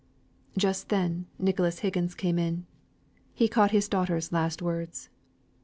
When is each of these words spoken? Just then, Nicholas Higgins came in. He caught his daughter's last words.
Just 0.57 0.89
then, 0.89 1.27
Nicholas 1.37 1.81
Higgins 1.81 2.15
came 2.15 2.39
in. 2.39 2.65
He 3.35 3.47
caught 3.47 3.69
his 3.69 3.87
daughter's 3.87 4.31
last 4.31 4.59
words. 4.59 5.09